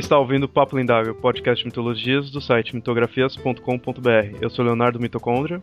[0.00, 4.36] está ouvindo o Papo Lendário, podcast de mitologias do site mitografias.com.br.
[4.40, 5.62] Eu sou Leonardo Mitocôndria.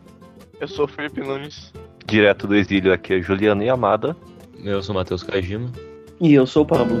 [0.60, 1.72] Eu sou Felipe Nunes.
[2.06, 4.16] Direto do exílio aqui é Juliana e Amada.
[4.64, 5.70] Eu sou Matheus Kajima.
[6.20, 6.98] E eu sou o Pablo.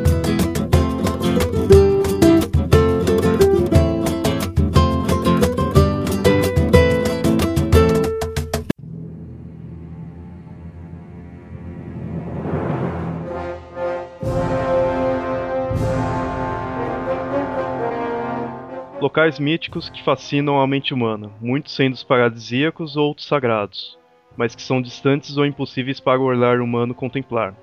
[19.08, 23.98] Locais míticos que fascinam a mente humana, muitos sendo os paradisíacos ou outros sagrados,
[24.36, 27.54] mas que são distantes ou impossíveis para o olhar humano contemplar.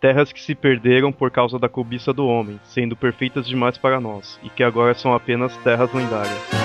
[0.00, 4.40] Terras que se perderam por causa da cobiça do homem, sendo perfeitas demais para nós,
[4.42, 6.64] e que agora são apenas terras lendárias.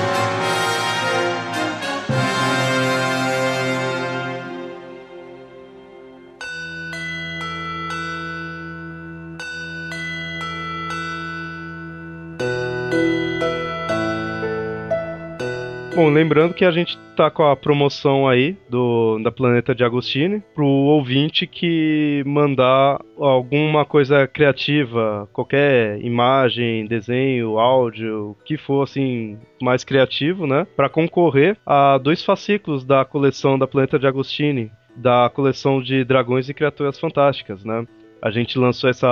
[15.95, 20.41] Bom, lembrando que a gente tá com a promoção aí do da Planeta de Agostini
[20.55, 29.83] pro ouvinte que mandar alguma coisa criativa, qualquer imagem, desenho, áudio, que for assim mais
[29.83, 35.81] criativo, né, para concorrer a dois fascículos da coleção da Planeta de Agostini, da coleção
[35.81, 37.85] de dragões e criaturas fantásticas, né?
[38.21, 39.09] A gente lançou essa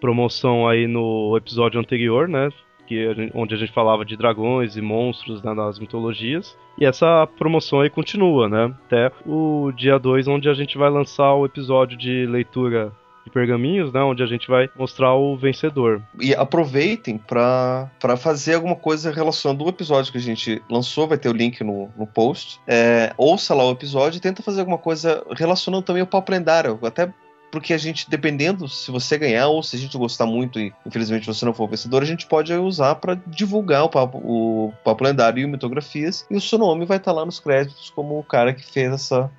[0.00, 2.50] promoção aí no episódio anterior, né?
[2.90, 6.58] Que a gente, onde a gente falava de dragões e monstros né, nas mitologias.
[6.76, 8.74] E essa promoção aí continua, né?
[8.86, 12.90] Até o dia 2, onde a gente vai lançar o episódio de leitura
[13.24, 16.02] de pergaminhos, né, onde a gente vai mostrar o vencedor.
[16.18, 21.28] E aproveitem para fazer alguma coisa relacionando o episódio que a gente lançou, vai ter
[21.28, 22.58] o link no, no post.
[22.66, 26.78] É, ouça lá o episódio e tenta fazer alguma coisa relacionando também o papo lendário.
[26.82, 27.12] Até
[27.50, 31.26] porque a gente, dependendo se você ganhar ou se a gente gostar muito e infelizmente
[31.26, 35.40] você não for vencedor, a gente pode usar para divulgar o papo, o papo lendário
[35.40, 38.24] e o mitografias e o seu nome vai estar tá lá nos créditos como o
[38.24, 39.30] cara que fez essa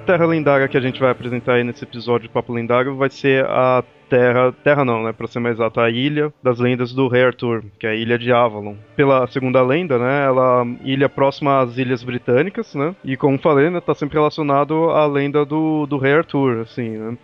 [0.01, 3.45] Terra lendária que a gente vai apresentar aí nesse episódio de Papo Lendário vai ser
[3.47, 4.53] a terra.
[4.65, 5.13] Terra não, né?
[5.13, 8.19] Pra ser mais exato, a ilha das lendas do Rei Arthur, que é a ilha
[8.19, 8.75] de Avalon.
[8.97, 10.25] Pela segunda lenda, né?
[10.27, 12.95] Ela ilha próxima às ilhas britânicas, né?
[13.05, 13.81] E como falei, né?
[13.81, 17.17] Tá sempre relacionado à lenda do, do Rei Arthur, assim, né?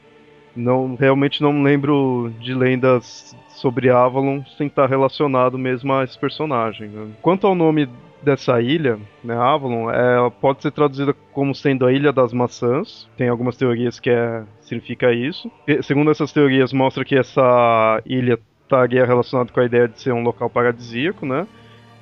[0.55, 6.89] Não, realmente não lembro de lendas sobre Avalon sem estar relacionado mesmo a esse personagem.
[6.89, 7.09] Né?
[7.21, 7.89] Quanto ao nome
[8.23, 13.09] dessa ilha, né, Avalon, é, pode ser traduzida como sendo a Ilha das Maçãs.
[13.17, 15.51] Tem algumas teorias que é, significa isso.
[15.67, 20.13] E, segundo essas teorias, mostra que essa ilha estaria relacionada com a ideia de ser
[20.13, 21.47] um local paradisíaco, né?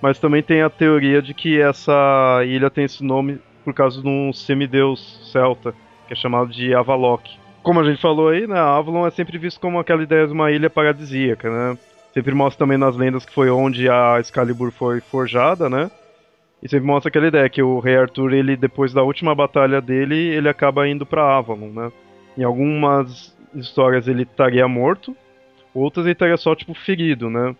[0.00, 4.08] Mas também tem a teoria de que essa ilha tem esse nome por causa de
[4.08, 5.75] um semideus celta,
[6.06, 7.22] que é chamado de Avaloc.
[7.62, 10.50] Como a gente falou aí, né, Avalon é sempre visto como aquela ideia de uma
[10.50, 11.78] ilha paradisíaca, né?
[12.12, 15.90] Sempre mostra também nas lendas que foi onde a Excalibur foi forjada, né?
[16.64, 20.16] E sempre mostra aquela ideia que o Rei Arthur, ele depois da última batalha dele,
[20.16, 21.93] ele acaba indo para Avalon, né?
[22.38, 25.14] Em algumas histórias ele estaria morto,
[25.75, 27.55] outras ele estaria só, tipo, ferido, né?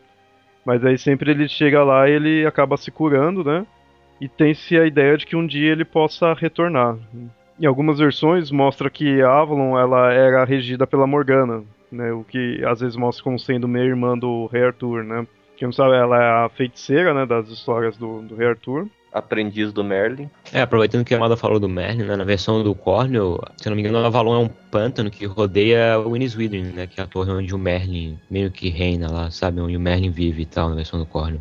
[0.65, 3.67] Mas aí sempre ele chega lá e ele acaba se curando, né?
[4.19, 6.97] E tem-se a ideia de que um dia ele possa retornar.
[7.61, 11.63] Em algumas versões mostra que Avalon ela era regida pela Morgana,
[11.93, 12.11] né?
[12.11, 15.27] O que às vezes mostra como sendo meio irmã do Rei Arthur, né?
[15.57, 18.89] Quem não sabe, ela é a feiticeira, né, das histórias do, do Rei Arthur.
[19.13, 20.29] Aprendiz do Merlin.
[20.53, 23.71] É, aproveitando que a Amada falou do Merlin, né, na versão do Cornel, se eu
[23.71, 27.05] não me engano, o Avalon é um pântano que rodeia o Inniswithin, né, que é
[27.05, 30.47] a torre onde o Merlin meio que reina lá, sabe, onde o Merlin vive e
[30.47, 31.41] tal, na versão do Cornel.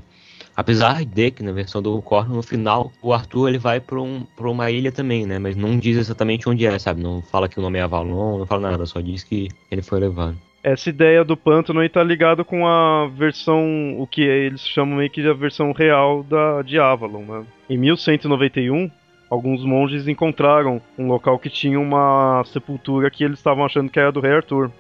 [0.56, 4.24] Apesar de que na versão do Cornel, no final, o Arthur ele vai pra, um,
[4.38, 7.58] pra uma ilha também, né, mas não diz exatamente onde é, sabe, não fala que
[7.58, 11.26] o nome é Avalon, não fala nada, só diz que ele foi levado essa ideia
[11.26, 15.74] do pântano está ligado com a versão, o que eles chamam meio que a versão
[15.74, 17.24] real da, de Avalon.
[17.24, 17.46] Né?
[17.70, 18.90] Em 1191,
[19.30, 24.12] alguns monges encontraram um local que tinha uma sepultura que eles estavam achando que era
[24.12, 24.72] do rei Arthur.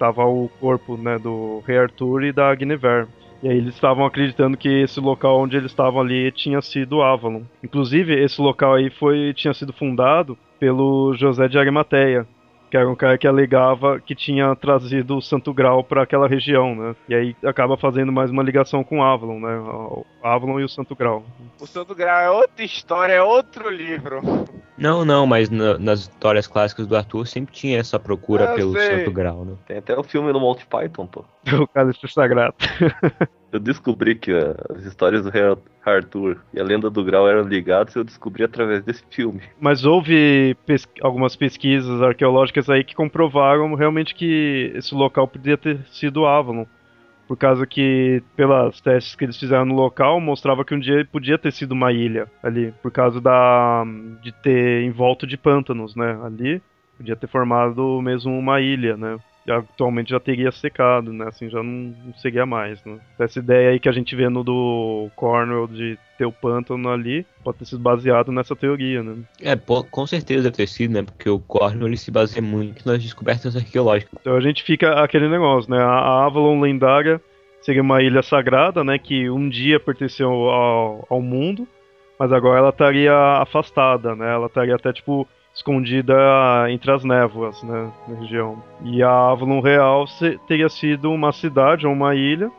[0.00, 3.06] Tava o corpo né, do rei Arthur e da Guinevere.
[3.42, 7.42] E aí eles estavam acreditando que esse local onde eles estavam ali tinha sido Avalon.
[7.62, 12.26] Inclusive, esse local aí foi tinha sido fundado pelo José de Arimateia,
[12.70, 16.74] que era um cara que alegava que tinha trazido o Santo Grau para aquela região,
[16.74, 16.94] né?
[17.08, 19.58] E aí acaba fazendo mais uma ligação com Avalon, né?
[19.58, 21.24] O Avalon e o Santo Grau.
[21.60, 24.20] O Santo Grau é outra história, é outro livro.
[24.78, 28.72] Não, não, mas na, nas histórias clássicas do Arthur sempre tinha essa procura Eu pelo
[28.72, 28.98] sei.
[28.98, 29.54] Santo Grau, né?
[29.66, 31.24] Tem até o filme no Monty Python, pô.
[31.52, 32.54] o Cálice Sagrado.
[33.52, 35.42] eu descobri que uh, as histórias do rei
[35.84, 39.40] Arthur e a lenda do Grau eram ligadas, eu descobri através desse filme.
[39.60, 45.80] Mas houve pes algumas pesquisas arqueológicas aí que comprovaram realmente que esse local podia ter
[45.90, 46.66] sido Avalon.
[47.26, 51.38] Por causa que, pelas testes que eles fizeram no local, mostrava que um dia podia
[51.38, 52.74] ter sido uma ilha ali.
[52.82, 53.84] Por causa da
[54.20, 56.18] de ter em volta de pântanos, né?
[56.24, 56.60] Ali
[56.98, 59.16] podia ter formado mesmo uma ilha, né?
[59.48, 61.26] Atualmente já teria secado, né?
[61.28, 62.98] Assim, já não, não seguia mais, né?
[63.18, 67.24] Essa ideia aí que a gente vê no do Cornwell de ter o pântano ali,
[67.42, 69.16] pode ter sido baseado nessa teoria, né?
[69.40, 71.02] É, com certeza deve ter sido, né?
[71.02, 74.12] Porque o Cornwell ele se baseia muito nas descobertas arqueológicas.
[74.20, 75.78] Então a gente fica aquele negócio, né?
[75.78, 77.20] A Avalon lendária
[77.62, 78.98] seria uma ilha sagrada, né?
[78.98, 81.66] Que um dia pertenceu ao, ao mundo,
[82.18, 84.32] mas agora ela estaria afastada, né?
[84.32, 85.26] Ela estaria até, tipo,
[85.60, 86.14] escondida
[86.70, 88.62] entre as névoas, né, na região.
[88.82, 90.06] E a Avalon Real
[90.48, 92.50] teria sido uma cidade ou uma ilha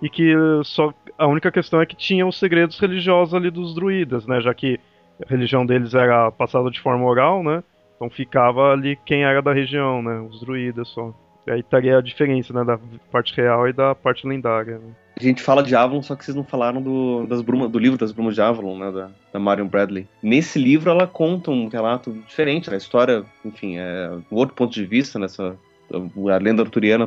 [0.00, 4.26] e que só a única questão é que tinha os segredos religiosos ali dos druidas,
[4.26, 4.78] né, já que
[5.24, 7.62] a religião deles era passada de forma oral, né?
[7.96, 11.12] Então ficava ali quem era da região, né, os druidas só.
[11.46, 12.78] E aí estaria a diferença, né, da
[13.10, 14.78] parte real e da parte lendária.
[14.78, 14.92] Né?
[15.18, 17.96] A gente fala de Avalon, só que vocês não falaram do, das brumas, do livro
[17.96, 20.08] das Brumas de Avalon, né, da, da Marion Bradley.
[20.22, 24.72] Nesse livro ela conta um relato diferente, né, a história, enfim, é um outro ponto
[24.72, 25.56] de vista nessa
[25.92, 27.06] a lenda arturiana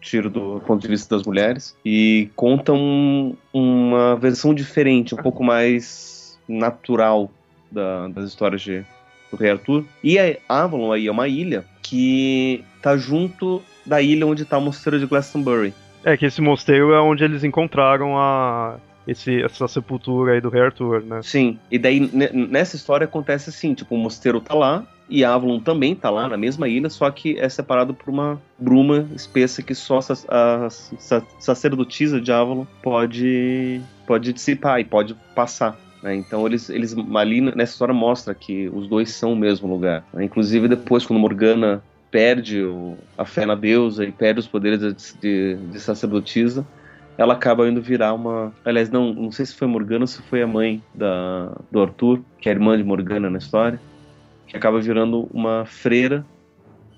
[0.00, 5.42] tiro do ponto de vista das mulheres e conta um, uma versão diferente, um pouco
[5.42, 7.30] mais natural
[7.72, 8.84] da, das histórias de,
[9.30, 9.84] do Rei Arthur.
[10.02, 14.60] E a Avalon aí é uma ilha que tá junto da ilha onde está o
[14.60, 15.72] mosteiro de Glastonbury.
[16.04, 18.76] É, que esse mosteiro é onde eles encontraram a,
[19.06, 21.20] esse, essa sepultura aí do rei Arthur, né?
[21.22, 22.00] Sim, e daí
[22.32, 26.36] nessa história acontece assim, tipo, o mosteiro tá lá, e Avalon também tá lá na
[26.36, 29.98] mesma ilha, só que é separado por uma bruma espessa que só
[30.28, 30.68] a,
[31.38, 35.78] sacerdotisa de Avalon pode, pode dissipar e pode passar.
[36.02, 36.14] Né?
[36.16, 40.04] Então eles, eles ali nessa história mostra que os dois são o mesmo lugar.
[40.12, 40.24] Né?
[40.24, 41.82] Inclusive depois quando Morgana
[42.14, 46.64] perde o, a fé na deusa e perde os poderes de, de, sacerdotisa,
[47.18, 48.52] ela acaba indo virar uma.
[48.64, 52.20] Aliás, não, não sei se foi Morgana ou se foi a mãe da, do Arthur,
[52.38, 53.80] que é a irmã de Morgana na história,
[54.46, 56.24] que acaba virando uma freira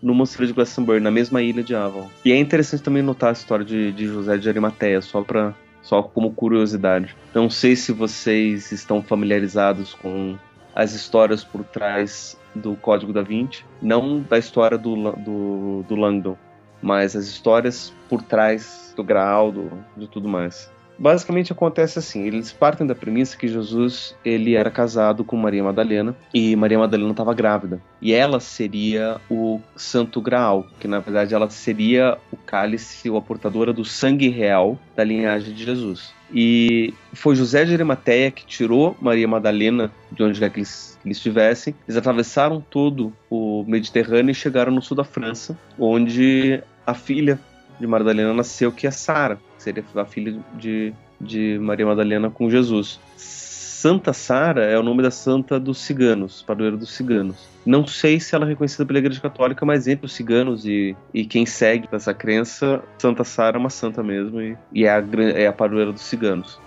[0.03, 2.09] no mosteiro de Glastonbury, na mesma ilha de Avalon.
[2.23, 6.03] E é interessante também notar a história de, de José de Arimateia, só para só
[6.03, 7.17] como curiosidade.
[7.35, 10.37] Não sei se vocês estão familiarizados com
[10.75, 16.37] as histórias por trás do Código da Vinci, não da história do, do, do Langdon,
[16.83, 20.71] mas as histórias por trás do Graal, do, de tudo mais.
[20.99, 26.17] Basicamente acontece assim, eles partem da premissa que Jesus ele era casado com Maria Madalena
[26.33, 27.83] e Maria Madalena estava grávida.
[28.01, 33.23] E ela seria o Santo Graal, que na verdade ela seria o cálice ou a
[33.23, 36.15] portadora do sangue real da linhagem de Jesus.
[36.33, 41.09] E foi José de Arimateia que tirou Maria Madalena de onde quer que eles, que
[41.09, 41.75] eles estivessem.
[41.87, 47.39] Eles atravessaram todo o Mediterrâneo e chegaram no sul da França, onde a filha
[47.79, 52.51] de Madalena nasceu, que é Sara, que seria a filha de, de Maria Madalena com
[52.51, 52.99] Jesus.
[53.17, 57.56] Santa Sara é o nome da santa dos ciganos, padroeira dos ciganos.
[57.67, 61.27] Não sei se ela é reconhecida pela Igreja Católica, mas entre os ciganos e, e
[61.27, 65.05] quem segue essa crença, Santa Sara é uma santa mesmo e, e é, a,
[65.35, 66.61] é a padroeira dos ciganos.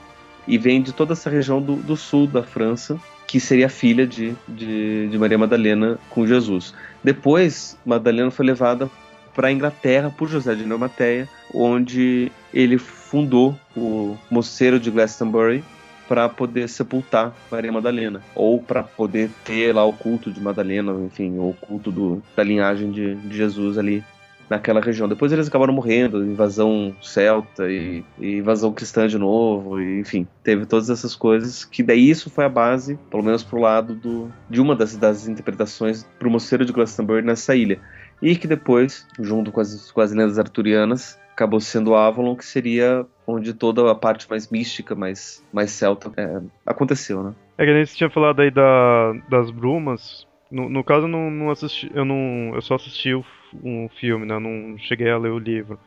[0.46, 4.36] E vem de toda essa região do, do sul da França, que seria filha de,
[4.46, 6.74] de, de Maria Madalena com Jesus.
[7.02, 8.90] Depois, Madalena foi levada
[9.34, 15.64] para a Inglaterra por José de Neumateia, onde ele fundou o mosteiro de Glastonbury
[16.10, 21.38] para poder sepultar Maria Madalena ou para poder ter lá o culto de Madalena, enfim,
[21.38, 24.04] o culto do, da linhagem de, de Jesus ali
[24.50, 25.08] naquela região.
[25.08, 30.66] Depois eles acabaram morrendo, invasão celta e, e, invasão cristã de novo, e, enfim, teve
[30.66, 34.60] todas essas coisas que daí isso foi a base, pelo menos pro lado do, de
[34.60, 37.80] uma das, das interpretações pro mosteiro de Glastonbury nessa ilha.
[38.20, 43.06] E que depois, junto com as, com as lendas arturianas, acabou sendo Avalon, que seria
[43.30, 47.34] onde toda a parte mais mística, mais, mais celta é, aconteceu, né?
[47.58, 50.28] É que nem você tinha falado aí da, das brumas.
[50.50, 53.24] No, no caso, eu não, não assisti, eu não, eu só assisti o
[53.64, 54.36] um filme, né?
[54.36, 55.80] Eu não cheguei a ler o livro.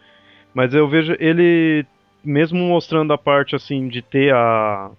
[0.54, 1.86] Mas eu vejo ele,
[2.22, 4.90] mesmo mostrando a parte assim de ter a,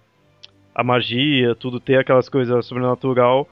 [0.74, 3.48] a magia, tudo, ter aquelas coisas sobrenatural,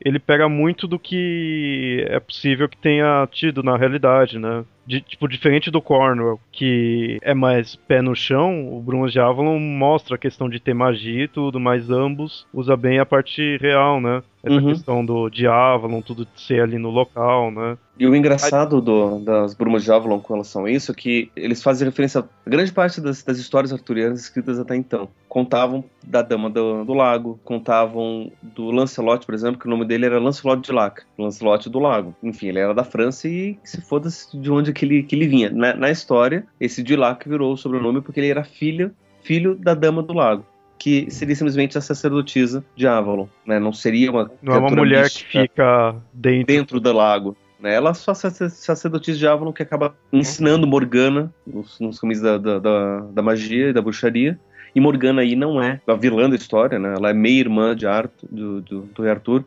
[0.00, 4.64] ele pega muito do que é possível que tenha tido na realidade, né?
[4.86, 9.58] De, tipo, diferente do Cornwell, que é mais pé no chão, o Brumas de Avalon
[9.58, 13.98] mostra a questão de ter magia e tudo, mas ambos usa bem a parte real,
[13.98, 14.22] né?
[14.42, 14.68] Essa uhum.
[14.68, 17.78] questão do de Avalon, tudo ser ali no local, né?
[17.98, 21.62] E o engraçado do, das Brumas de Avalon com relação a isso é que eles
[21.62, 25.08] fazem referência a grande parte das, das histórias arturianas escritas até então.
[25.28, 30.06] Contavam da Dama do, do, Lago, contavam do Lancelot, por exemplo, que o nome dele
[30.06, 32.14] era Lancelot de Lac, Lancelot do Lago.
[32.22, 35.50] Enfim, ele era da França e se foda de onde que ele, que ele vinha.
[35.50, 38.92] Na, na história, esse de Lac virou o sobrenome porque ele era filho,
[39.22, 40.44] filho da Dama do Lago
[40.76, 43.58] que seria simplesmente a sacerdotisa de Avalon, né?
[43.58, 47.36] Não seria uma não é uma mulher que fica dentro dentro do lago.
[47.58, 47.74] Né?
[47.74, 53.00] Ela só sacerdotisa de Avalon que acaba ensinando Morgana nos, nos caminhos da, da, da,
[53.00, 54.38] da, magia e da bruxaria.
[54.74, 56.94] E Morgana aí não é a vilã da história, né?
[56.96, 59.44] Ela é meia-irmã de Arthur, do, do, do rei Arthur.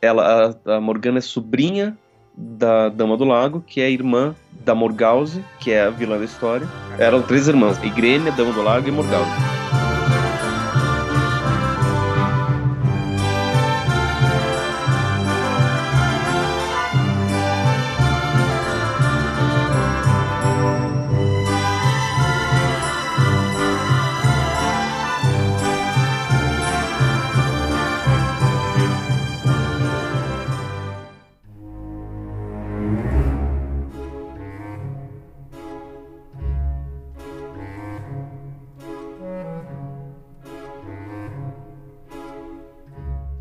[0.00, 1.96] Ela, a, a Morgana é sobrinha
[2.36, 4.34] da Dama do Lago, que é irmã
[4.64, 6.68] da Morgause, que é a vilã da história.
[6.98, 9.30] Eram três irmãs, Igrene, Dama do Lago e Morgause.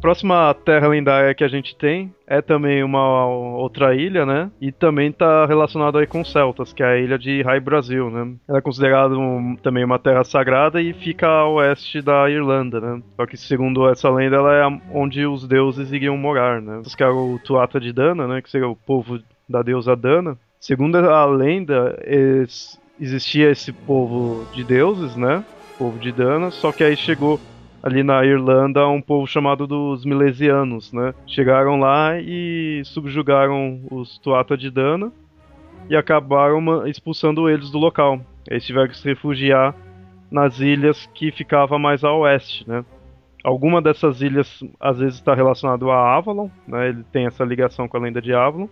[0.07, 4.49] Próxima terra lendária que a gente tem é também uma outra ilha, né?
[4.61, 8.35] E também está relacionado aí com celtas, que é a ilha de High Brasil, né?
[8.47, 13.01] Ela é considerada um, também uma terra sagrada e fica a oeste da Irlanda, né?
[13.17, 16.81] Só que segundo essa lenda, ela é onde os deuses iriam morar, né?
[16.95, 18.41] Que é o Tuata de Dana, né?
[18.41, 20.37] Que seria o povo da deusa Dana.
[20.57, 22.01] Segundo a lenda,
[22.97, 25.43] existia esse povo de deuses, né?
[25.77, 27.39] povo de Dana, só que aí chegou
[27.81, 31.13] ali na Irlanda um povo chamado dos Milesianos, né?
[31.25, 35.11] Chegaram lá e subjugaram os Tuatha de Dana
[35.89, 38.19] e acabaram expulsando eles do local.
[38.49, 39.75] Eles tiveram que se refugiar
[40.29, 42.83] nas ilhas que ficava mais a oeste, né?
[43.43, 46.89] Alguma dessas ilhas às vezes está relacionado a Avalon, né?
[46.89, 48.67] Ele tem essa ligação com a lenda de Avalon.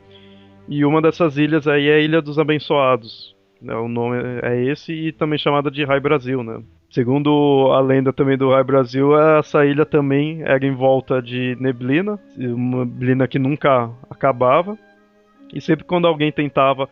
[0.67, 3.35] E uma dessas ilhas aí é a Ilha dos Abençoados.
[3.61, 3.75] Né?
[3.75, 6.61] O nome é esse e também chamada de Rai Brasil, né?
[6.95, 12.17] Segundo a lenda também do Rai Brasil, essa ilha também era em volta de neblina,
[12.37, 14.77] uma neblina que nunca acabava.
[15.53, 16.87] E sempre quando alguém tentava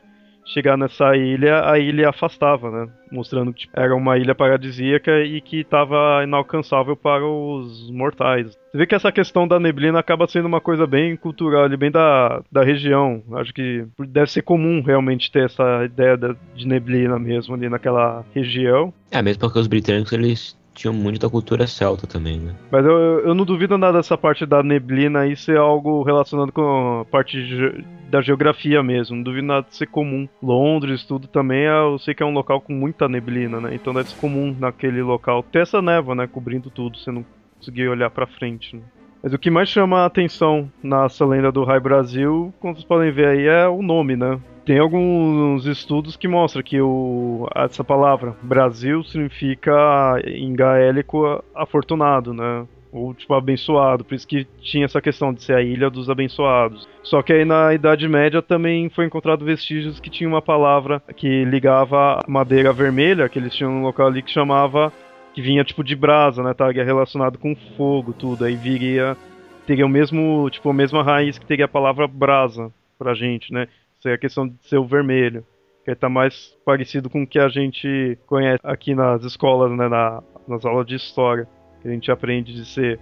[0.45, 2.91] chegar nessa ilha, a ilha afastava, né?
[3.11, 8.57] Mostrando que tipo, era uma ilha paradisíaca e que estava inalcançável para os mortais.
[8.71, 12.41] Você vê que essa questão da neblina acaba sendo uma coisa bem cultural, bem da,
[12.51, 13.21] da região.
[13.33, 16.17] Acho que deve ser comum realmente ter essa ideia
[16.55, 18.93] de neblina mesmo ali naquela região.
[19.11, 22.55] É, mesmo porque os britânicos eles tinham muito da cultura celta também, né?
[22.71, 27.01] Mas eu, eu não duvido nada dessa parte da neblina aí ser algo relacionado com
[27.01, 29.15] a parte ge da geografia mesmo.
[29.15, 30.29] Não duvido nada de ser comum.
[30.41, 33.73] Londres, tudo também, é, eu sei que é um local com muita neblina, né?
[33.73, 36.27] Então deve ser comum naquele local ter essa névoa, né?
[36.27, 37.25] Cobrindo tudo, você não
[37.57, 38.83] conseguir olhar pra frente, né?
[39.21, 43.11] Mas o que mais chama a atenção nessa lenda do Rai Brasil, como vocês podem
[43.11, 44.39] ver aí, é o nome, né?
[44.65, 52.65] Tem alguns estudos que mostram que o, essa palavra Brasil significa em gaélico afortunado, né?
[52.93, 54.05] Ou, tipo, abençoado.
[54.05, 56.87] Por isso que tinha essa questão de ser a ilha dos abençoados.
[57.01, 61.43] Só que aí na Idade Média também foi encontrado vestígios que tinha uma palavra que
[61.43, 64.93] ligava a madeira vermelha, que eles tinham um local ali que chamava.
[65.33, 66.53] que vinha tipo de brasa, né?
[66.53, 68.45] Tá relacionado com fogo, tudo.
[68.45, 69.17] Aí viria.
[69.65, 70.47] teria o mesmo.
[70.51, 73.67] tipo, a mesma raiz que teria a palavra brasa pra gente, né?
[74.05, 75.43] É a questão de ser o vermelho.
[75.83, 79.89] Que está mais parecido com o que a gente conhece aqui nas escolas, né?
[79.89, 81.47] Na, nas aulas de história
[81.83, 82.99] que a gente aprende de ser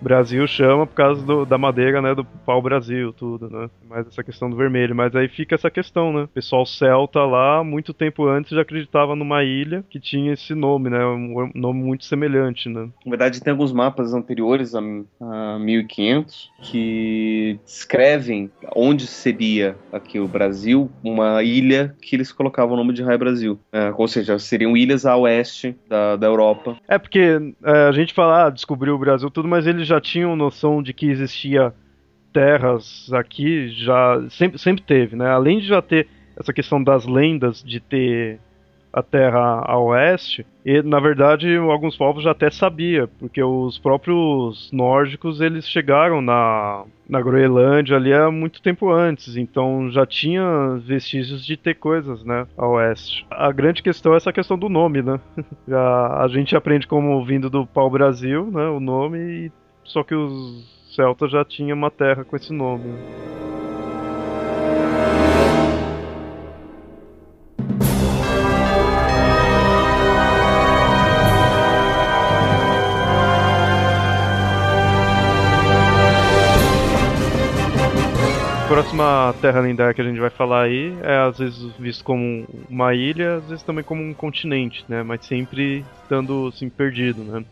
[0.00, 3.70] Brasil chama por causa do, da madeira, né, do pau Brasil, tudo, né?
[3.88, 6.22] Mais essa questão do vermelho, mas aí fica essa questão, né?
[6.24, 10.90] O pessoal celta lá, muito tempo antes já acreditava numa ilha que tinha esse nome,
[10.90, 11.04] né?
[11.04, 12.88] Um nome muito semelhante, né?
[13.04, 14.80] Na verdade, tem alguns mapas anteriores a,
[15.20, 22.76] a 1500 que descrevem onde seria aqui o Brasil, uma ilha que eles colocavam o
[22.76, 23.58] nome de Raio Brasil.
[23.72, 26.76] É, ou seja, seriam ilhas a oeste da, da Europa.
[26.88, 30.34] É porque é, a gente fala, ah, descobriu o Brasil tudo, mas eles já tinham
[30.34, 31.72] noção de que existia
[32.32, 35.28] terras aqui, já sempre, sempre teve, né?
[35.30, 38.40] Além de já ter essa questão das lendas de ter
[38.92, 44.70] a terra a oeste, e na verdade alguns povos já até sabia, porque os próprios
[44.72, 51.44] nórdicos eles chegaram na, na Groenlândia ali há muito tempo antes, então já tinha vestígios
[51.44, 53.26] de ter coisas, né, a oeste.
[53.32, 55.18] A grande questão é essa questão do nome, né?
[55.66, 59.52] já, a gente aprende como vindo do pau-brasil, né, o nome, e
[59.84, 60.64] só que os
[60.94, 62.94] celtas já tinham uma terra com esse nome.
[78.64, 82.44] A próxima terra lendária que a gente vai falar aí é às vezes visto como
[82.68, 85.02] uma ilha, às vezes também como um continente, né?
[85.04, 87.44] Mas sempre estando assim perdido, né?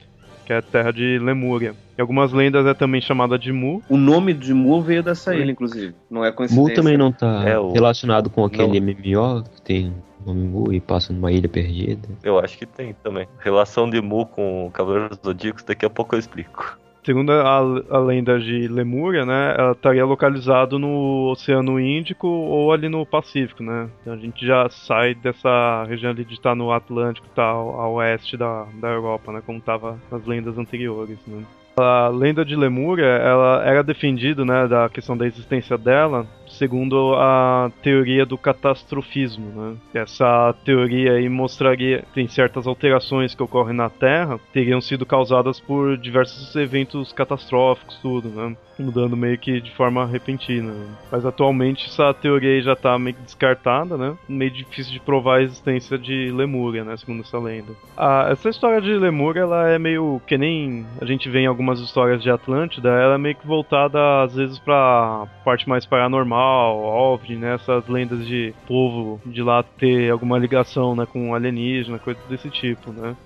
[0.45, 1.75] Que é a terra de Lemúria.
[1.97, 3.83] Em algumas lendas é também chamada de Mu.
[3.89, 5.95] O nome de Mu veio dessa ilha, inclusive.
[6.11, 6.71] Não é coincidência.
[6.71, 7.73] Mu também não tá é, o...
[7.73, 8.87] relacionado com aquele não.
[8.87, 9.93] MMO que tem
[10.25, 12.09] nome Mu e passa numa ilha perdida.
[12.23, 13.27] Eu acho que tem também.
[13.39, 16.79] Relação de Mu com Cavaleiros Zodíacos, daqui a pouco eu explico.
[17.05, 22.89] Segundo a, a, lenda de Lemúria, né, ela estaria localizado no Oceano Índico ou ali
[22.89, 23.91] no Pacífico, né?
[24.01, 27.95] Então a gente já sai dessa região ali de estar no Atlântico, tá ao, ao
[27.95, 31.43] oeste da, da Europa, né, como estava nas lendas anteriores, né?
[31.77, 37.71] A lenda de Lemúria, ela era defendida, né, da questão da existência dela, segundo a
[37.83, 39.77] teoria do catastrofismo, né?
[39.95, 45.97] Essa teoria aí mostraria que certas alterações que ocorrem na Terra teriam sido causadas por
[45.97, 48.57] diversos eventos catastróficos, tudo, né?
[48.79, 50.73] mudando meio que de forma repentina.
[51.11, 54.17] Mas atualmente essa teoria já está meio que descartada, né?
[54.29, 56.97] Meio difícil de provar a existência de Lemúria, né?
[56.97, 57.73] Segundo essa lenda.
[57.97, 61.81] Ah, essa história de Lemúria, ela é meio que nem a gente vê em algumas
[61.81, 67.37] histórias de Atlântida, ela é meio que voltada às vezes para parte mais paranormal, OVNI,
[67.37, 67.55] né?
[67.55, 71.07] Essas lendas de povo de lá ter alguma ligação, né?
[71.07, 73.17] Com alienígena, coisas desse tipo, né?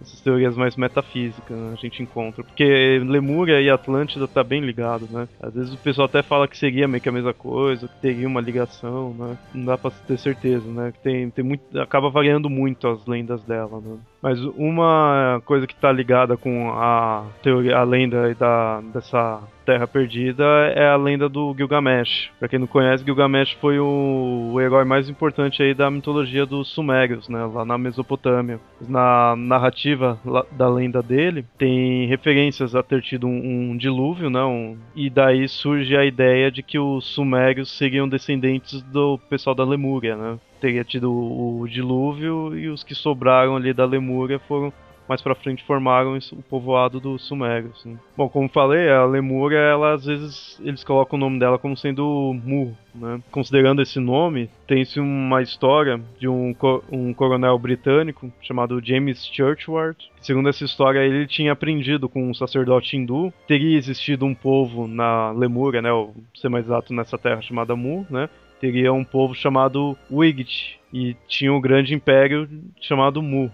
[0.00, 2.44] essas teorias mais metafísicas né, a gente encontra.
[2.44, 5.28] Porque Lemúria e Atlântida tá bem ligado, né?
[5.40, 8.26] Às vezes o pessoal até fala que seria meio que a mesma coisa, que teria
[8.26, 9.38] uma ligação, né?
[9.54, 10.92] Não dá pra ter certeza, né?
[10.92, 13.98] Que tem, tem muito, acaba variando muito as lendas dela, né?
[14.22, 20.44] Mas uma coisa que está ligada com a teoria, a lenda da, dessa Terra Perdida
[20.74, 22.30] é a lenda do Gilgamesh.
[22.38, 26.68] Para quem não conhece, Gilgamesh foi o, o, herói mais importante aí da mitologia dos
[26.68, 28.58] Sumérios, né, lá na Mesopotâmia.
[28.88, 30.18] Na narrativa
[30.52, 35.46] da lenda dele, tem referências a ter tido um, um dilúvio, né, um, e daí
[35.46, 40.84] surge a ideia de que os Sumérios seriam descendentes do pessoal da Lemúria, né teria
[40.84, 44.72] tido o dilúvio e os que sobraram ali da Lemúria foram
[45.08, 47.84] mais para frente formaram o povoado dos Sumérios.
[47.84, 47.96] Né?
[48.16, 52.36] Bom, como falei, a Lemúria, ela às vezes eles colocam o nome dela como sendo
[52.44, 53.20] Mu, né?
[53.30, 56.54] Considerando esse nome, tem-se uma história de um,
[56.92, 59.96] um coronel britânico chamado James Churchward.
[60.20, 63.32] Segundo essa história, ele tinha aprendido com um sacerdote hindu.
[63.46, 65.90] Teria existido um povo na Lemúria, né?
[65.90, 68.28] Ou ser mais exato, nessa terra chamada Mu, né?
[68.60, 72.48] Teria um povo chamado Wigit e tinha um grande império
[72.80, 73.50] chamado Mu.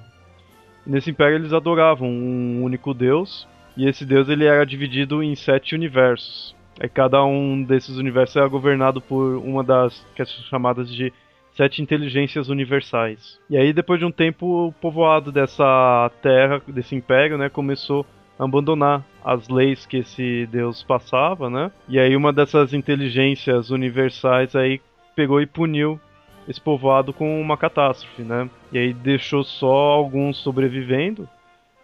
[0.86, 5.74] Nesse império eles adoravam um único deus e esse deus ele era dividido em sete
[5.74, 6.54] universos.
[6.80, 11.12] E cada um desses universos era governado por uma das que chamadas de
[11.56, 13.38] sete inteligências universais.
[13.48, 18.04] E aí depois de um tempo o povoado dessa terra, desse império, né, começou
[18.38, 21.70] a abandonar as leis que esse deus passava, né?
[21.88, 24.80] E aí uma dessas inteligências universais aí
[25.14, 26.00] pegou e puniu
[26.48, 28.48] esse povoado com uma catástrofe, né?
[28.70, 31.28] E aí deixou só alguns sobrevivendo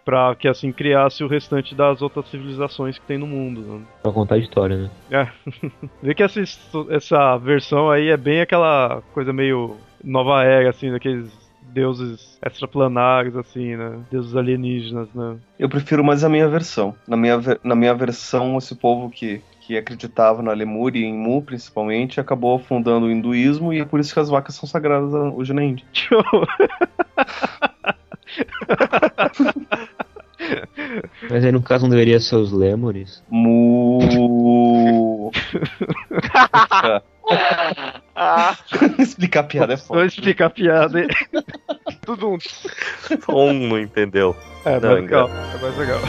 [0.03, 3.61] Pra que assim criasse o restante das outras civilizações que tem no mundo.
[3.61, 3.81] Né?
[4.01, 4.89] Pra contar a história, né?
[5.11, 5.27] É.
[6.01, 6.41] Vê que essa,
[6.89, 13.75] essa versão aí é bem aquela coisa meio nova era, assim, daqueles deuses extraplanários, assim,
[13.75, 13.99] né?
[14.09, 15.37] Deuses alienígenas, né?
[15.59, 16.95] Eu prefiro mais a minha versão.
[17.07, 21.41] Na minha, na minha versão, esse povo que, que acreditava na Lemúria e em Mu,
[21.43, 25.53] principalmente, acabou fundando o hinduísmo e é por isso que as vacas são sagradas hoje
[25.53, 25.85] na Índia.
[31.29, 33.23] Mas aí no caso não deveria ser os Lemures.
[33.29, 33.99] Mu.
[38.99, 40.05] Explicar a piada é Vou foda.
[40.05, 41.01] explicar a piada.
[41.01, 41.07] hein?
[42.05, 42.37] tudo um.
[42.39, 44.35] Só um não entendeu.
[44.65, 45.29] É, Não, mais legal.
[45.29, 45.99] É mais legal.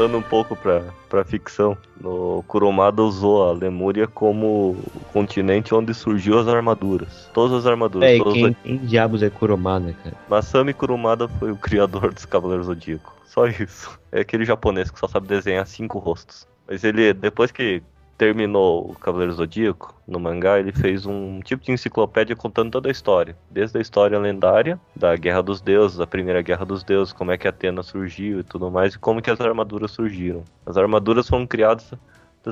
[0.00, 5.92] Voltando um pouco pra, pra ficção, no Kurumada usou a Lemúria como o continente onde
[5.92, 7.28] surgiu as armaduras.
[7.34, 8.08] Todas as armaduras.
[8.08, 8.56] É, quem, as...
[8.62, 10.16] quem diabos é Kurumada, cara?
[10.26, 13.14] Masami Kurumada foi o criador dos Cavaleiros Zodíaco.
[13.26, 14.00] Só isso.
[14.10, 16.48] É aquele japonês que só sabe desenhar cinco rostos.
[16.66, 17.82] Mas ele, depois que
[18.20, 22.92] terminou o Cavaleiro Zodíaco, no mangá, ele fez um tipo de enciclopédia contando toda a
[22.92, 23.34] história.
[23.50, 27.38] Desde a história lendária, da Guerra dos Deuses, da Primeira Guerra dos Deuses, como é
[27.38, 30.44] que Atena surgiu e tudo mais, e como que as armaduras surgiram.
[30.66, 31.94] As armaduras foram criadas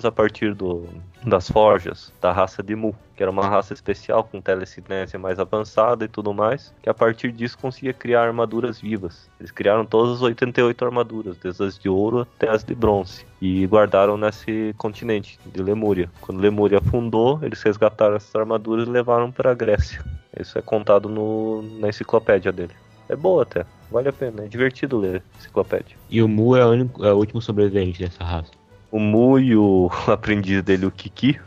[0.04, 0.86] a partir do,
[1.24, 6.04] das forjas da raça de Mu, que era uma raça especial com telecinese mais avançada
[6.04, 9.28] e tudo mais, que a partir disso conseguia criar armaduras vivas.
[9.40, 13.66] Eles criaram todas as 88 armaduras, desde as de ouro até as de bronze, e
[13.66, 16.10] guardaram nesse continente de Lemúria.
[16.20, 20.04] Quando Lemúria afundou, eles resgataram essas armaduras e levaram para a Grécia.
[20.38, 22.74] Isso é contado no, na enciclopédia dele.
[23.08, 25.96] É boa até, vale a pena, é divertido ler enciclopédia.
[26.10, 28.57] E o Mu é o, único, é o último sobrevivente dessa raça.
[28.90, 31.38] O Mu e o aprendiz dele, o Kiki,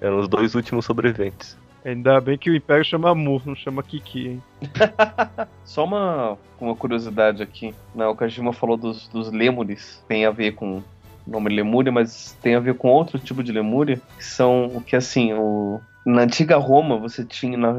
[0.00, 1.56] eram os dois últimos sobreviventes.
[1.84, 4.42] Ainda bem que o Império chama Mu, não chama Kiki, hein?
[5.64, 7.74] Só uma, uma curiosidade aqui.
[7.94, 8.06] Né?
[8.06, 10.02] O Kajima falou dos, dos lêmures.
[10.06, 10.84] Tem a ver com o
[11.26, 14.00] nome Lemúria, mas tem a ver com outro tipo de Lemúria.
[14.16, 15.80] Que são o que, assim, o...
[16.06, 17.72] Na antiga Roma, você tinha, na,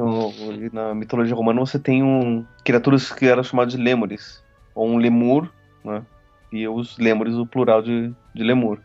[0.72, 4.44] na mitologia romana, você tem um, criaturas que eram chamadas de lêmures.
[4.76, 5.50] Ou um lemur,
[5.84, 6.04] né?
[6.52, 8.80] E os lêmures, o plural de, de lemur.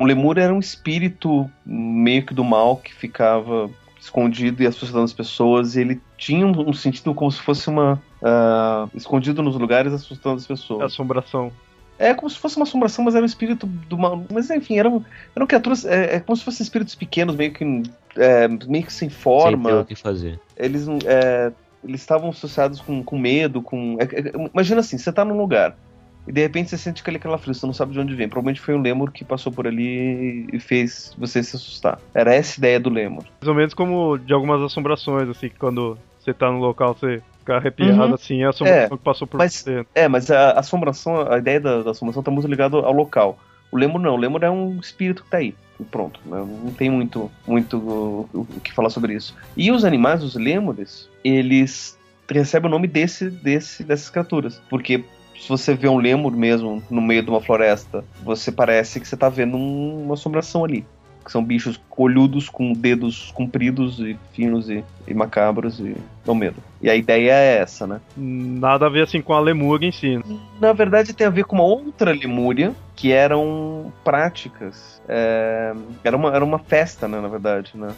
[0.00, 5.12] Um lemur era um espírito meio que do mal que ficava escondido e assustando as
[5.12, 5.76] pessoas.
[5.76, 8.00] E ele tinha um, sentido como se fosse uma.
[8.22, 10.80] ah, escondido nos lugares, assustando as pessoas.
[10.82, 11.52] Assombração.
[11.98, 14.24] É como se fosse uma assombração, mas era um espírito do mal.
[14.32, 15.04] Mas enfim, eram,
[15.36, 15.84] eram criaturas.
[15.84, 17.82] É, é como se fossem espíritos pequenos, meio que.
[18.16, 19.80] é, meio que sem Sem ter forma.
[19.80, 20.40] o que fazer.
[20.56, 21.52] Eles não- é,
[21.84, 23.98] eles estavam associados com, com medo, com.
[24.00, 25.76] é- é- imagina assim, você tá num lugar.
[26.26, 28.28] E de repente você sente aquele calafrio, você não sabe de onde vem.
[28.28, 31.98] Provavelmente foi um lemur que passou por ali e fez você se assustar.
[32.14, 33.24] Era essa ideia do lemur.
[33.40, 37.22] Mais ou menos como de algumas assombrações, assim, que quando você tá no local você
[37.38, 38.14] fica arrepiado, Uhum.
[38.14, 39.84] assim, é a assombração É, que passou por mas- você.
[39.94, 43.38] É, mas a assombração, a ideia da, da assombração tá muito ligada ao local.
[43.72, 45.54] O lemur não, o lemur é um espírito que tá aí.
[45.78, 46.36] E pronto, né?
[46.64, 49.34] não tem muito, muito o, o que falar sobre isso.
[49.56, 51.98] E os animais, os lêmures, eles
[52.30, 54.60] recebem o nome desse, desse, dessas criaturas.
[54.68, 55.02] Porque
[55.40, 59.16] se você vê um lemur mesmo no meio de uma floresta, você parece que você
[59.16, 60.84] tá vendo um- uma assombração ali.
[61.24, 66.56] Que são bichos colhudos com dedos compridos e finos e, e macabros e dão medo.
[66.80, 68.00] E a ideia é essa, né?
[68.16, 70.18] Nada a ver, assim, com a lemúria em si.
[70.58, 75.72] na verdade tem a ver com uma outra lemúria que eram práticas é,
[76.04, 77.88] era uma era uma festa né, na verdade né,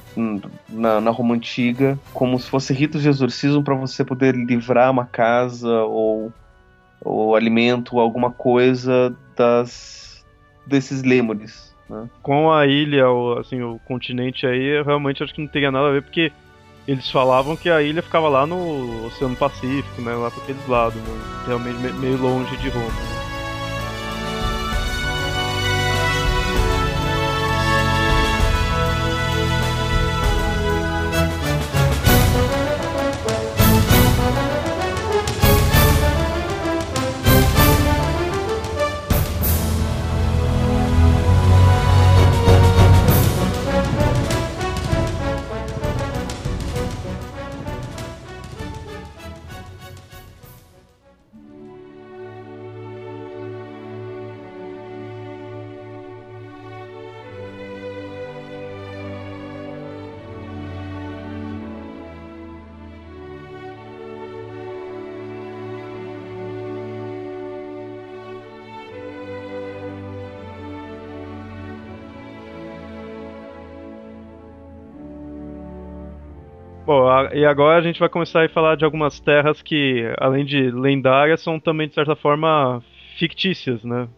[0.68, 5.05] na, na Roma antiga como se fosse ritos de exorcismo para você poder livrar uma
[5.05, 6.33] casa ou
[7.05, 10.25] ou alimento alguma coisa das
[10.67, 12.09] desses lêmures né?
[12.23, 15.88] Com a ilha, o, assim, o continente aí, eu realmente acho que não teria nada
[15.88, 16.33] a ver, porque
[16.88, 20.97] eles falavam que a ilha ficava lá no Oceano Pacífico, né, lá para aqueles lados,
[21.03, 23.21] né, realmente me- meio longe de Roma.
[76.85, 80.71] Bom, e agora a gente vai começar a falar de algumas terras que, além de
[80.71, 82.83] lendárias, são também, de certa forma,
[83.18, 84.09] fictícias, né?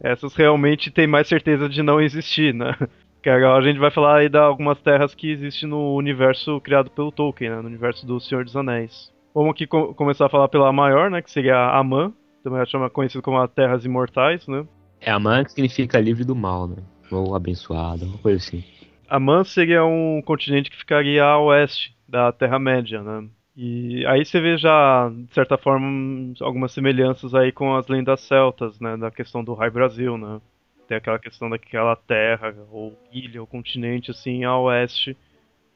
[0.00, 2.74] Essas realmente têm mais certeza de não existir, né?
[3.22, 6.88] Que agora a gente vai falar aí de algumas terras que existem no universo criado
[6.92, 7.56] pelo Tolkien, né?
[7.60, 9.10] No universo do Senhor dos Anéis.
[9.34, 11.20] Vamos aqui co- começar a falar pela maior, né?
[11.20, 12.12] Que seria a Amã,
[12.44, 14.64] também é chama conhecido como a Terras Imortais, né?
[15.00, 16.76] É a man que significa livre do mal, né?
[17.10, 18.62] Ou abençoado, uma coisa assim.
[19.08, 23.28] Amã seria um continente que ficaria a oeste da Terra-média, né?
[23.56, 28.78] E aí você vê já, de certa forma, algumas semelhanças aí com as lendas celtas,
[28.78, 28.96] né?
[28.96, 30.40] Da questão do Raio Brasil, né?
[30.86, 35.16] Tem aquela questão daquela terra, ou ilha, ou continente, assim, a oeste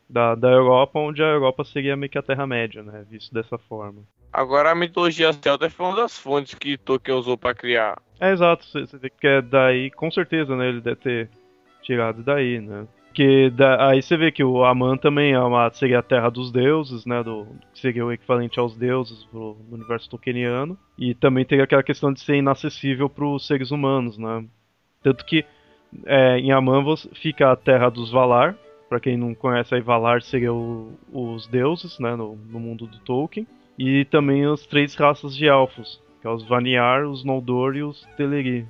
[0.08, 3.04] da, da Europa, onde a Europa seria meio que a Terra-média, né?
[3.08, 4.02] Visto dessa forma.
[4.32, 8.00] Agora a mitologia celta foi uma das fontes que Tolkien usou pra criar.
[8.20, 10.68] É exato, você você vê que é daí, com certeza, né?
[10.68, 11.30] Ele deve ter
[11.82, 12.86] tirado daí, né?
[13.10, 16.52] Porque da- aí você vê que o Aman também é uma, seria a terra dos
[16.52, 17.22] deuses, né?
[17.24, 17.44] Do,
[17.74, 20.78] que seria o equivalente aos deuses pro, no universo tolkieniano.
[20.96, 24.44] E também teria aquela questão de ser inacessível para os seres humanos, né?
[25.02, 25.44] Tanto que
[26.06, 28.56] é, em Aman fica a terra dos Valar.
[28.88, 32.14] Pra quem não conhece aí, Valar seria o- os deuses, né?
[32.14, 33.46] No, no mundo do Tolkien.
[33.76, 38.02] E também as três raças de elfos, que é os Vaniar, os Noldor e os
[38.16, 38.66] Teleri.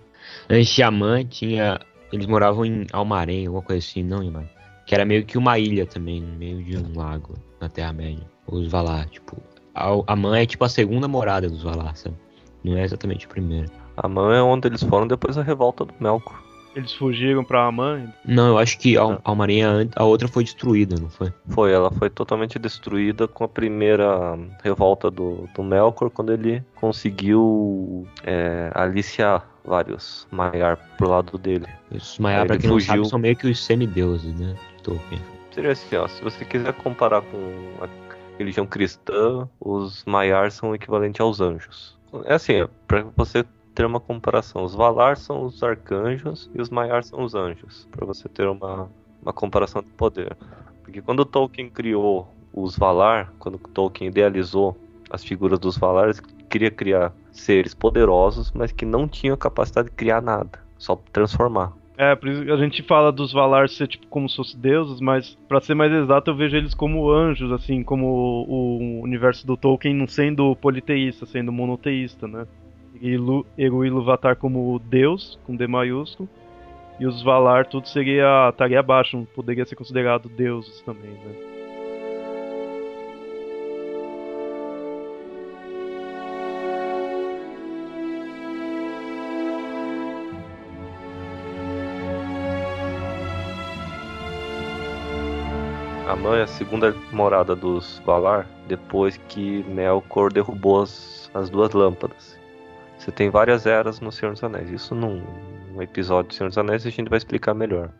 [0.48, 1.78] Antes de Amã tinha.
[2.12, 4.44] Eles moravam em Almarém, alguma coisa assim, não, Imar?
[4.86, 8.24] Que era meio que uma ilha também, no meio de um lago, na Terra-média.
[8.46, 9.36] Os Valar, tipo.
[9.74, 12.16] Al- Amã é tipo a segunda morada dos Valar, sabe?
[12.64, 13.68] Não é exatamente a primeira.
[13.96, 16.42] A mão é onde eles foram depois da revolta do Melkor.
[16.74, 18.12] Eles fugiram pra Aman.
[18.24, 21.32] Não, eu acho que Almarém, a, an- a outra foi destruída, não foi?
[21.48, 28.06] Foi, ela foi totalmente destruída com a primeira revolta do, do Melkor, quando ele conseguiu
[28.24, 31.66] é, aliciar vários Maiar pro lado dele.
[31.90, 32.94] Os Maiar, pra quem não fugiu.
[32.94, 34.56] sabe, são meio que os semideuses, né?
[34.76, 35.20] de Tolkien.
[35.52, 37.38] Seria assim, ó, se você quiser comparar com
[37.80, 37.88] a
[38.38, 41.98] religião cristã, os Maiar são o equivalente aos anjos.
[42.24, 43.44] É assim, para você
[43.74, 48.04] ter uma comparação, os Valar são os arcanjos e os Maiar são os anjos, para
[48.04, 48.90] você ter uma,
[49.22, 50.36] uma comparação de poder.
[50.82, 54.76] Porque quando Tolkien criou os Valar, quando Tolkien idealizou
[55.08, 56.18] as figuras dos Valar, ele
[56.48, 61.72] queria criar seres poderosos, mas que não tinham a capacidade de criar nada, só transformar.
[61.96, 65.36] É, por isso a gente fala dos Valar ser tipo como se fossem deuses, mas
[65.46, 68.06] pra ser mais exato, eu vejo eles como anjos, assim, como
[68.48, 72.46] o, universo do Tolkien não sendo politeísta, sendo monoteísta, né?
[73.02, 73.68] E Lu, e
[74.38, 76.26] como Deus, com D maiúsculo,
[76.98, 81.59] e os Valar tudo seria estaria abaixo, poderia ser considerado deuses também, né?
[96.22, 102.38] É a segunda morada dos Valar depois que Melkor derrubou as, as duas lâmpadas.
[102.96, 104.70] Você tem várias eras no Senhor dos Anéis.
[104.70, 105.22] Isso num,
[105.72, 107.90] num episódio do Senhor dos Anéis a gente vai explicar melhor.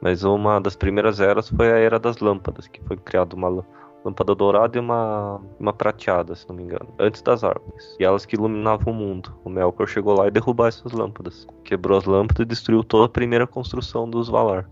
[0.00, 3.64] Mas uma das primeiras eras foi a Era das Lâmpadas, que foi criada uma
[4.04, 7.96] lâmpada dourada e uma, uma prateada, se não me engano, antes das árvores.
[8.00, 9.38] E elas que iluminavam o mundo.
[9.44, 11.46] O Melkor chegou lá e derrubou essas lâmpadas.
[11.64, 14.68] Quebrou as lâmpadas e destruiu toda a primeira construção dos Valar.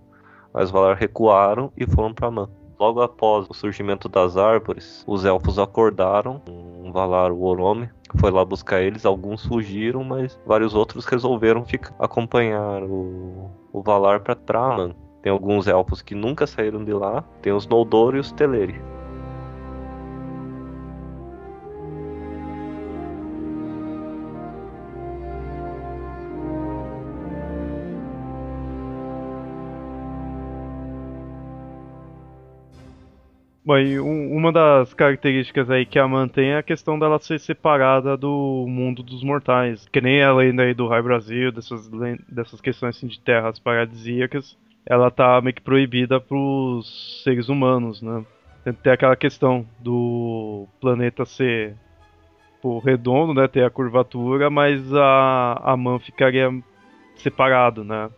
[0.55, 2.49] As Valar recuaram e foram para Amã.
[2.79, 6.41] Logo após o surgimento das árvores, os elfos acordaram.
[6.49, 7.91] Um Valar, o Orome,
[8.21, 9.05] foi lá buscar eles.
[9.05, 14.95] Alguns fugiram, mas vários outros resolveram ficar, acompanhar o, o Valar para Amã.
[15.23, 17.25] Tem alguns elfos que nunca saíram de lá.
[17.43, 18.81] Tem os Noldor e os Teleri.
[33.65, 38.67] Bom, uma das características aí que a mantém é a questão dela ser separada do
[38.69, 39.89] mundo dos mortais.
[39.91, 41.89] Que nem a lenda aí do Raio Brasil, dessas,
[42.29, 48.23] dessas questões assim, de terras paradisíacas, ela tá meio que proibida pros seres humanos, né?
[48.83, 51.75] Tem, aquela questão do planeta ser
[52.61, 53.49] pô, redondo, né?
[53.49, 56.51] Ter a curvatura, mas a, a Man ficaria
[57.17, 58.11] separado, né?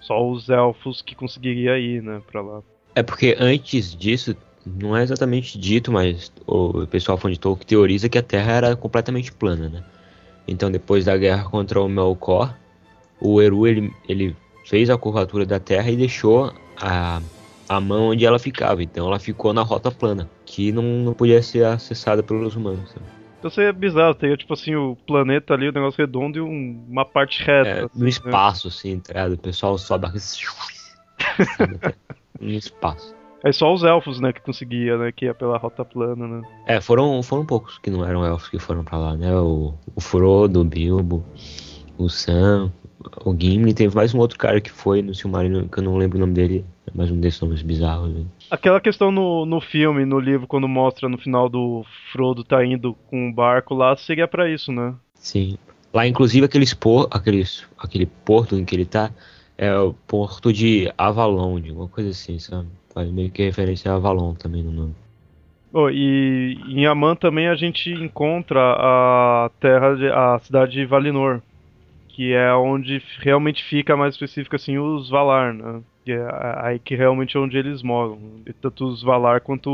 [0.00, 2.62] Só os elfos que conseguiria ir, né, pra lá.
[2.94, 8.08] É porque antes disso, não é exatamente dito, mas o pessoal fã de Tolkien teoriza
[8.08, 9.84] que a Terra era completamente plana, né?
[10.46, 12.54] Então depois da guerra contra o Melkor,
[13.20, 17.20] o Eru ele, ele fez a curvatura da Terra e deixou a,
[17.68, 18.82] a mão onde ela ficava.
[18.82, 22.90] Então ela ficou na rota plana, que não, não podia ser acessada pelos humanos.
[22.90, 23.06] sabe?
[23.38, 27.04] Então seria bizarro, teria tipo assim o planeta ali, o negócio redondo e um- uma
[27.04, 27.68] parte reta.
[27.68, 28.08] É, assim, no né?
[28.08, 29.32] espaço, assim, tá ligado?
[29.34, 30.08] O pessoal sobe
[32.40, 33.13] no espaço.
[33.44, 36.42] É só os elfos, né, que conseguia, né, que ia pela rota plana, né.
[36.66, 39.36] É, foram, foram poucos que não eram elfos que foram pra lá, né?
[39.36, 41.22] O, o Frodo, o Bilbo,
[41.98, 42.72] o Sam,
[43.22, 43.74] o Gimli.
[43.74, 46.32] Teve mais um outro cara que foi no Silmarillion, que eu não lembro o nome
[46.32, 46.64] dele.
[46.86, 48.10] É mais um desses nomes bizarros.
[48.14, 48.24] Né?
[48.50, 52.94] Aquela questão no, no filme, no livro, quando mostra no final do Frodo tá indo
[53.10, 54.94] com o barco lá, seria para isso, né?
[55.14, 55.58] Sim.
[55.92, 59.10] Lá, inclusive, aqueles por, aqueles, aquele porto em que ele tá
[59.56, 62.68] é o porto de Avalon, de alguma coisa assim, sabe?
[62.94, 64.94] Faz meio que referência a Avalon também no nome.
[65.72, 71.40] Oh, e em Aman também a gente encontra a terra, de, a cidade de Valinor,
[72.10, 75.80] que é onde realmente fica mais específico assim os Valar, né?
[76.04, 76.28] Que é
[76.62, 78.18] aí que realmente é onde eles moram,
[78.62, 79.70] tanto os Valar quanto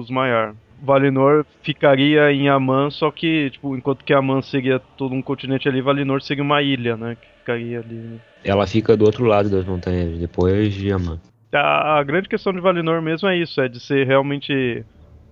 [0.00, 0.56] os Maiar.
[0.82, 5.80] Valinor ficaria em Aman, só que, tipo, enquanto que Aman seria todo um continente ali,
[5.80, 7.16] Valinor seria uma ilha, né?
[7.20, 7.94] Que ficaria ali.
[7.94, 8.18] Né?
[8.42, 11.20] Ela fica do outro lado das montanhas, depois de Aman.
[11.54, 14.84] A, a grande questão de Valinor mesmo é isso, é de ser realmente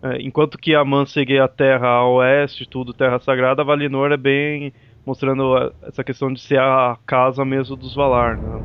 [0.02, 4.72] é, enquanto que Aman seria a terra a oeste, tudo terra sagrada, Valinor é bem
[5.06, 8.62] mostrando essa questão de ser a casa mesmo dos Valar, né?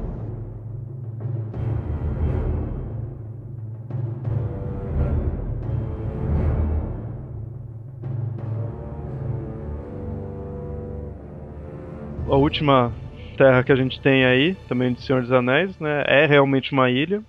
[12.30, 12.92] A última
[13.38, 16.90] terra que a gente tem aí, também de Senhor dos Anéis, né, é realmente uma
[16.90, 17.24] ilha,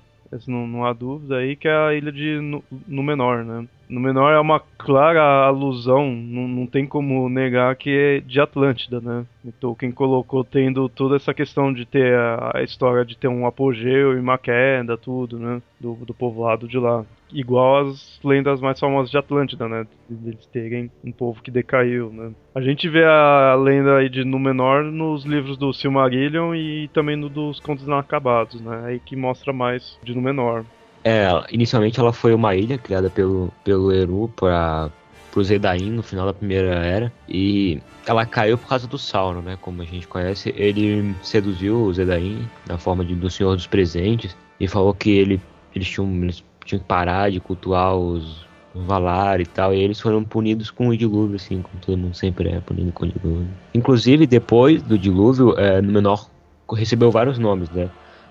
[0.47, 2.39] não, não há dúvida aí, que é a ilha de
[2.87, 3.67] Númenor, né?
[3.89, 9.01] No menor é uma clara alusão, não, não tem como negar que é de Atlântida,
[9.01, 9.25] né?
[9.45, 13.47] Então quem colocou tendo toda essa questão de ter a, a, história de ter um
[13.47, 15.63] apogeu e uma queda, tudo, né?
[15.81, 17.05] Do, do povoado de lá.
[17.33, 19.87] Igual as lendas mais famosas de Atlântida, né?
[20.11, 22.33] Eles terem um povo que decaiu, né?
[22.55, 27.29] A gente vê a lenda aí de Númenor nos livros do Silmarillion e também no
[27.29, 28.83] dos Contos Inacabados, né?
[28.85, 30.65] Aí que mostra mais de Númenor.
[31.09, 34.91] É, inicialmente ela foi uma ilha criada pelo, pelo Eru para
[35.35, 39.57] o Zedain no final da Primeira Era e ela caiu por causa do Sauron, né?
[39.59, 44.37] Como a gente conhece, ele seduziu o Zedain na forma de, do Senhor dos Presentes
[44.61, 45.41] e falou que ele,
[45.75, 49.99] eles, tinham, eles tinham que parar de cultuar os, os Valar e tal, e eles
[49.99, 53.49] foram punidos com o dilúvio, assim, como todo mundo sempre é punido com o dilúvio.
[53.73, 56.29] Inclusive, depois do dilúvio, é, no menor
[56.71, 57.89] recebeu vários nomes, né?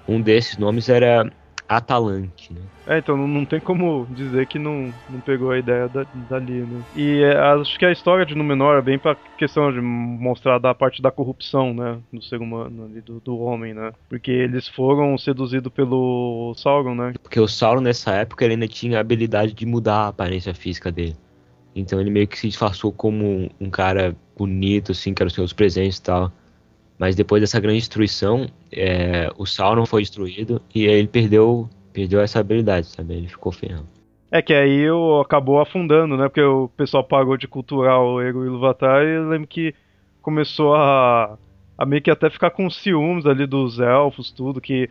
[0.08, 1.28] Um desses nomes era
[1.67, 2.62] Atalante, né?
[2.88, 6.82] É, então não, tem como dizer que não, não pegou a ideia da, dali, né?
[6.95, 10.73] E é, acho que a história de Númenor é bem pra questão de mostrar da
[10.73, 11.99] parte da corrupção, né?
[12.13, 13.91] Do ser humano ali, do, do homem, né?
[14.08, 17.13] Porque eles foram seduzidos pelo Sauron, né?
[17.21, 20.89] Porque o Sauron nessa época ele ainda tinha a habilidade de mudar a aparência física
[20.89, 21.17] dele.
[21.75, 25.51] Então ele meio que se disfarçou como um cara bonito, assim, que era os seus
[25.51, 26.32] presentes e tal.
[26.97, 32.39] Mas depois dessa grande destruição, é, o Sauron foi destruído e ele perdeu, perdeu essa
[32.39, 33.13] habilidade, sabe?
[33.13, 33.88] Ele ficou ferrando.
[34.31, 36.27] É que aí o, acabou afundando, né?
[36.27, 39.73] Porque o pessoal pagou de culturar o Ego Ilúvatar e eu lembro que
[40.21, 41.38] começou a,
[41.77, 44.89] a meio que até ficar com ciúmes ali dos elfos, tudo, que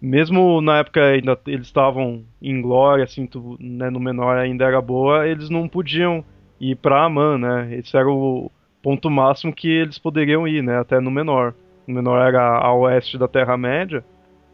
[0.00, 4.80] mesmo na época ainda eles estavam em glória, assim, tu, né, no menor ainda era
[4.80, 6.24] boa, eles não podiam
[6.60, 7.76] ir pra Aman, né?
[7.76, 8.50] Esse era o,
[8.82, 10.78] ponto máximo que eles poderiam ir, né?
[10.78, 11.54] Até no menor.
[11.86, 14.04] O menor era a oeste da Terra-média,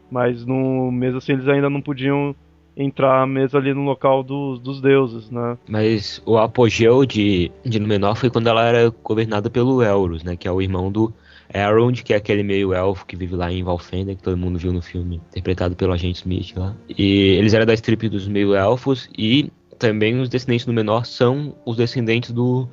[0.09, 2.35] mas no mesmo assim eles ainda não podiam
[2.77, 5.57] entrar mesmo ali no local dos, dos deuses, né?
[5.67, 10.35] Mas o apogeu de, de Númenor foi quando ela era governada pelo Elros, né?
[10.37, 11.13] Que é o irmão do
[11.53, 14.71] Elrond, que é aquele meio elfo que vive lá em Valfenda, que todo mundo viu
[14.71, 16.75] no filme, interpretado pelo agente Smith lá.
[16.87, 21.55] E eles eram da estripe dos meio elfos e também os descendentes do menor são
[21.65, 22.67] os descendentes do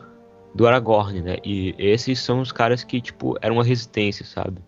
[0.56, 1.36] do Aragorn, né?
[1.44, 4.58] E esses são os caras que, tipo, eram uma resistência, sabe?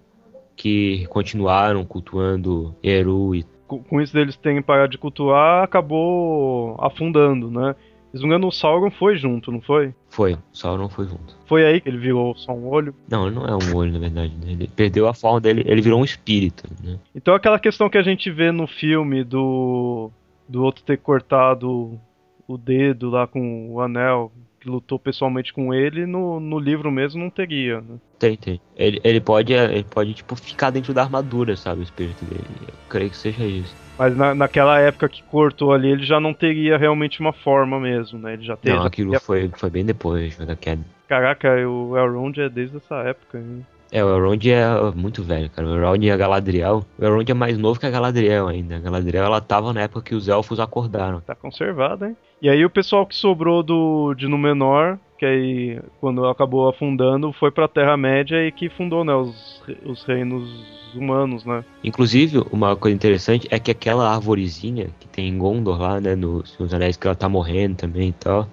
[0.55, 3.45] Que continuaram cultuando Eru e.
[3.67, 7.75] Com, com isso deles terem parado de cultuar, acabou afundando, né?
[8.15, 9.95] Se não engano, o Sauron foi junto, não foi?
[10.09, 11.37] Foi, o Sauron foi junto.
[11.47, 12.95] Foi aí que ele virou só um olho?
[13.09, 14.35] Não, ele não é um olho, na verdade.
[14.35, 14.53] Né?
[14.53, 16.99] Ele perdeu a forma dele, ele virou um espírito, né?
[17.15, 20.11] Então aquela questão que a gente vê no filme do,
[20.49, 22.01] do outro ter cortado
[22.47, 24.33] o dedo lá com o anel,
[24.69, 27.97] que lutou pessoalmente com ele, no, no livro mesmo não teria, né?
[28.19, 28.61] Tem, tem.
[28.77, 32.45] Ele, ele pode, ele pode, tipo, ficar dentro da armadura, sabe, o espírito dele.
[32.69, 33.75] Eu creio que seja isso.
[33.99, 38.19] Mas na, naquela época que cortou ali, ele já não teria realmente uma forma mesmo,
[38.19, 38.35] né?
[38.35, 38.79] Ele já teria.
[38.79, 39.21] Não, aquilo teria...
[39.21, 40.85] foi, foi bem depois da queda.
[41.09, 43.67] Caraca, o Elrond é desde essa época, hein?
[43.91, 45.67] É, o Elrond é muito velho, cara.
[45.67, 46.85] O Elrond e a Galadriel.
[46.99, 48.77] O Elrond é mais novo que a Galadriel ainda.
[48.77, 51.21] A Galadriel, ela tava na época que os elfos acordaram.
[51.21, 52.17] Tá conservado, hein?
[52.41, 57.51] E aí o pessoal que sobrou do de Númenor que aí, quando acabou afundando, foi
[57.51, 60.49] pra Terra-média e que fundou, né, os, os reinos
[60.95, 61.65] humanos, né?
[61.83, 66.57] Inclusive, uma coisa interessante é que aquela arvorezinha que tem em Gondor lá, né, nos,
[66.59, 68.49] nos anéis que ela tá morrendo também e tal,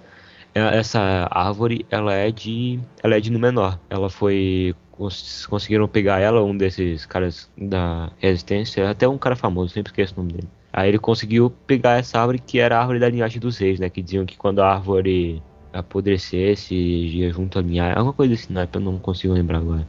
[0.54, 3.78] é- essa árvore, ela é de, ela é de Númenor.
[3.88, 9.72] Ela foi cons- conseguiram pegar ela, um desses caras da resistência, até um cara famoso,
[9.72, 10.48] sempre esqueço o nome dele.
[10.72, 13.88] Aí ele conseguiu pegar essa árvore que era a árvore da linhagem dos reis, né?
[13.88, 15.42] Que diziam que quando a árvore
[15.72, 17.96] apodrecesse, ia junto à linhagem.
[17.96, 18.68] Alguma coisa assim, né?
[18.72, 19.86] Eu não consigo lembrar agora.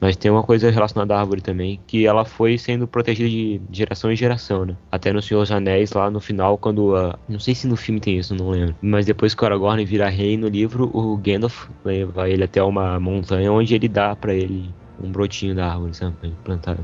[0.00, 4.12] Mas tem uma coisa relacionada à árvore também, que ela foi sendo protegida de geração
[4.12, 4.76] em geração, né?
[4.92, 6.94] Até no Senhor dos Anéis, lá no final, quando.
[6.96, 8.76] a- não sei se no filme tem isso, não lembro.
[8.80, 12.98] Mas depois que o Aragorn vira rei no livro, o Gandalf leva ele até uma
[13.00, 16.16] montanha onde ele dá pra ele um brotinho da árvore, sabe?
[16.16, 16.76] Pra ele plantar.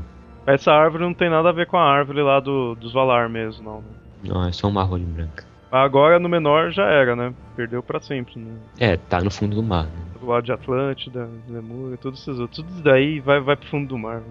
[0.47, 3.63] Essa árvore não tem nada a ver com a árvore lá do, dos Valar mesmo,
[3.63, 3.81] não.
[3.81, 3.89] né?
[4.23, 5.45] Não, é só uma árvore branca.
[5.71, 7.33] Agora no menor já era, né?
[7.55, 8.51] Perdeu pra sempre, né?
[8.79, 9.91] É, tá no fundo do mar, né?
[10.19, 12.57] Do lado de Atlântida, Lemúria, todos esses outros.
[12.59, 14.17] Tudo isso daí vai, vai pro fundo do mar.
[14.17, 14.27] né?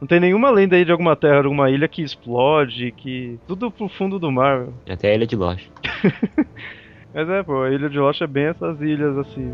[0.00, 3.38] Não tem nenhuma lenda aí de alguma terra, alguma ilha que explode, que.
[3.46, 4.60] Tudo pro fundo do mar.
[4.60, 4.74] meu.
[4.88, 5.66] Até a Ilha de Lost.
[7.14, 9.52] Mas é, pô, a ilha de Lost é bem essas ilhas assim.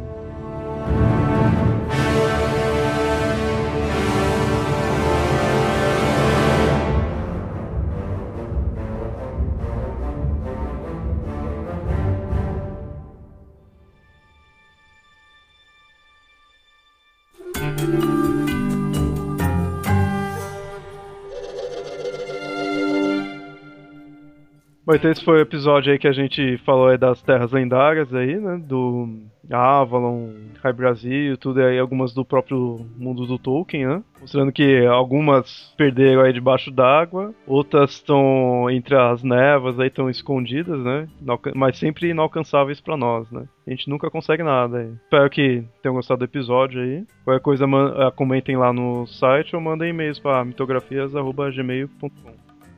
[24.90, 28.12] Bom, então esse foi o episódio aí que a gente falou aí das terras lendárias
[28.12, 28.60] aí, né?
[28.60, 29.08] Do
[29.48, 30.30] Avalon,
[30.60, 34.02] High Brasil, tudo aí, algumas do próprio mundo do Tolkien, né?
[34.20, 40.80] Mostrando que algumas perderam aí debaixo d'água, outras estão entre as névoas aí, estão escondidas,
[40.80, 41.06] né?
[41.54, 43.44] Mas sempre inalcançáveis pra nós, né?
[43.64, 44.92] A gente nunca consegue nada aí.
[45.04, 47.06] Espero que tenham gostado do episódio aí.
[47.22, 52.10] Qualquer coisa, ah, comentem lá no site ou mandem e-mails pra mitografias.gmail.com.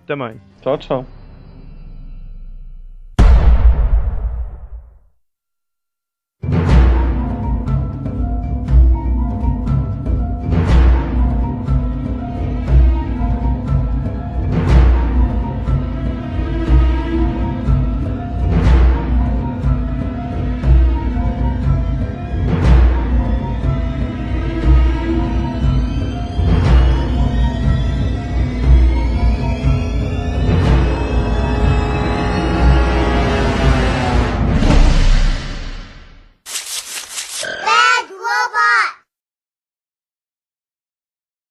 [0.05, 0.37] Até mais.
[0.61, 1.22] Tchau, tchau.